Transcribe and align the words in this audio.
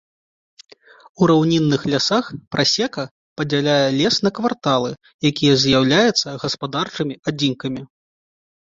У 1.21 1.27
раўнінных 1.31 1.81
лясах 1.95 2.25
прасека 2.57 3.03
падзяляе 3.41 3.89
лес 3.99 4.15
на 4.29 4.35
кварталы, 4.41 4.91
якія 5.33 5.53
з'яўляюцца 5.67 6.37
гаспадарчымі 6.47 7.23
адзінкамі. 7.33 7.81